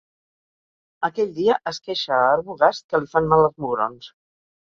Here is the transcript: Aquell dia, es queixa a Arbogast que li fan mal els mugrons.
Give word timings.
Aquell 1.07 1.29
dia, 1.35 1.57
es 1.73 1.79
queixa 1.89 2.15
a 2.19 2.31
Arbogast 2.37 2.87
que 2.93 3.01
li 3.03 3.11
fan 3.13 3.31
mal 3.35 3.47
els 3.49 3.61
mugrons. 3.67 4.09